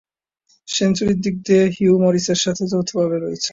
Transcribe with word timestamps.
সেঞ্চুরির 0.67 1.19
দিক 1.23 1.35
দিয়ে 1.45 1.63
হিউ 1.75 1.93
মরিসের 2.03 2.39
সাথে 2.43 2.63
যৌথভাবে 2.71 3.17
রয়েছেন। 3.17 3.49